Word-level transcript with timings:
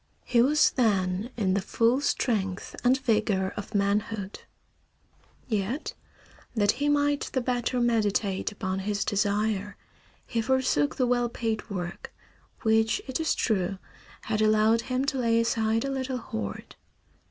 He 0.25 0.41
was 0.41 0.71
then 0.71 1.29
in 1.37 1.53
the 1.53 1.61
full 1.61 2.01
strength 2.01 2.75
and 2.83 2.97
vigor 2.99 3.53
of 3.55 3.75
manhood. 3.75 4.39
Yet, 5.47 5.93
that 6.55 6.71
he 6.71 6.89
might 6.89 7.29
the 7.33 7.39
better 7.39 7.79
meditate 7.79 8.51
upon 8.51 8.79
his 8.79 9.05
desire 9.05 9.77
he 10.25 10.41
forsook 10.41 10.95
the 10.95 11.05
well 11.05 11.29
paid 11.29 11.69
work, 11.69 12.11
which, 12.63 12.99
it 13.05 13.19
is 13.19 13.35
true, 13.35 13.77
had 14.21 14.41
allowed 14.41 14.81
him 14.81 15.05
to 15.05 15.19
lay 15.19 15.39
aside 15.39 15.85
a 15.85 15.91
little 15.91 16.17
hoard. 16.17 16.75